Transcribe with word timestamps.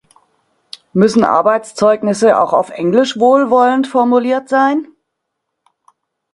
Müssen 0.93 1.23
Arbeitszeugnisse 1.23 2.41
auch 2.41 2.53
auf 2.53 2.71
Englisch 2.71 3.19
wohlwollend 3.19 3.85
formuliert 3.85 4.49
sein? 4.49 4.87